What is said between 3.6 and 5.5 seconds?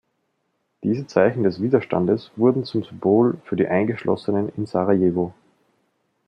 Eingeschlossenen in Sarajevo.